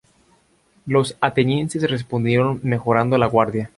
Los 0.87 1.15
atenienses 1.21 1.83
respondieron 1.87 2.59
mejorando 2.63 3.19
la 3.19 3.27
guardia. 3.27 3.69